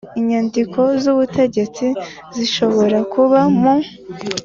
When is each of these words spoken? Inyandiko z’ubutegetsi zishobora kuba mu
Inyandiko 0.19 0.79
z’ubutegetsi 1.01 1.85
zishobora 2.35 2.97
kuba 3.13 3.39
mu 3.59 3.75